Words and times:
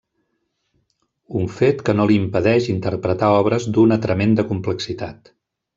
Un 1.41 1.45
fet 1.59 1.83
que 1.89 1.95
no 1.99 2.07
li 2.13 2.17
impedeix 2.23 2.71
interpretar 2.77 3.33
obres 3.45 3.71
d'una 3.77 4.03
tremenda 4.09 4.49
complexitat. 4.55 5.37